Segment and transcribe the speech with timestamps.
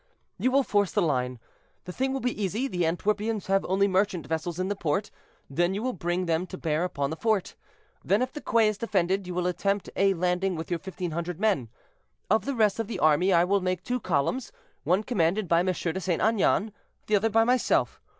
[0.39, 1.37] "You will force the line;
[1.83, 5.11] the thing will be easy, the Antwerpians have only merchant vessels in the port;
[5.47, 7.53] then you will bring them to bear upon the fort.
[8.03, 11.69] Then, if the quay is defended, you will attempt a landing with your 1,500 men.
[12.31, 14.51] Of the rest of the army I will make two columns:
[14.83, 15.67] one commanded by M.
[15.67, 16.19] de St.
[16.19, 16.73] Aignan,
[17.05, 18.01] the other by myself.